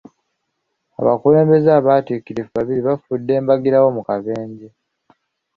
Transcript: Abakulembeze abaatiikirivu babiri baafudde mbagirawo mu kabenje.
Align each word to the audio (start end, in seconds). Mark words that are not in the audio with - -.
Abakulembeze 0.99 1.69
abaatiikirivu 1.73 2.51
babiri 2.57 2.81
baafudde 2.87 3.33
mbagirawo 3.43 3.87
mu 3.97 4.01
kabenje. 4.07 4.67